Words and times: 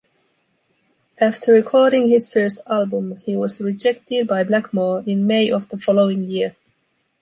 After 1.19 1.53
recording 1.53 2.09
his 2.09 2.27
first 2.33 2.57
album, 2.65 3.17
he 3.17 3.35
was 3.37 3.61
rejected 3.61 4.27
by 4.27 4.43
Blackmore 4.43 5.03
in 5.05 5.27
May 5.27 5.51
of 5.51 5.69
the 5.69 5.77
following 5.77 6.23
year. 6.23 6.55